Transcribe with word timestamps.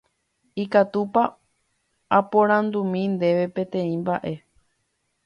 Ikatúpa 0.63 1.23
aporandumi 2.19 3.01
ndéve 3.15 3.45
peteĩ 3.55 3.95
mba'e. 4.01 4.33